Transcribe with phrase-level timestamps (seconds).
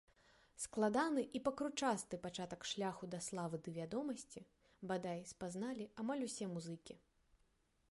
[0.61, 4.45] Складаны і пакручасты пачатак шляху да славы ды вядомасці,
[4.93, 7.01] бадай, спазналі амаль усе музыкі.